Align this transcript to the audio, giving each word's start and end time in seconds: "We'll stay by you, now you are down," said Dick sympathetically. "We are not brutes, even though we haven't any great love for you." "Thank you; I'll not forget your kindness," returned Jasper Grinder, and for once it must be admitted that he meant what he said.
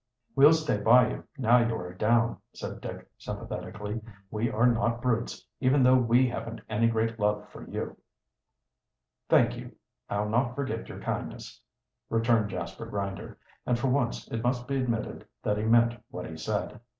"We'll 0.35 0.53
stay 0.53 0.77
by 0.81 1.11
you, 1.11 1.25
now 1.37 1.59
you 1.63 1.75
are 1.75 1.93
down," 1.93 2.39
said 2.53 2.81
Dick 2.81 3.07
sympathetically. 3.19 4.01
"We 4.31 4.49
are 4.49 4.65
not 4.65 4.99
brutes, 4.99 5.45
even 5.59 5.83
though 5.83 5.97
we 5.99 6.27
haven't 6.27 6.61
any 6.67 6.87
great 6.87 7.19
love 7.19 7.47
for 7.49 7.69
you." 7.69 7.95
"Thank 9.29 9.55
you; 9.57 9.75
I'll 10.09 10.27
not 10.27 10.55
forget 10.55 10.89
your 10.89 11.01
kindness," 11.01 11.61
returned 12.09 12.49
Jasper 12.49 12.87
Grinder, 12.87 13.37
and 13.63 13.77
for 13.77 13.89
once 13.89 14.27
it 14.29 14.41
must 14.43 14.67
be 14.67 14.77
admitted 14.81 15.27
that 15.43 15.57
he 15.59 15.65
meant 15.65 16.01
what 16.09 16.25
he 16.27 16.35
said. 16.35 16.81